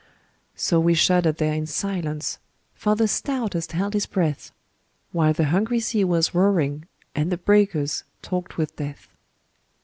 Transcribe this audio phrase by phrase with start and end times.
[0.55, 2.39] So we shuddered there in silence,
[2.73, 4.51] For the stoutest held his breath,
[5.11, 9.09] While the hungry sea was roaring And the breakers talked with death.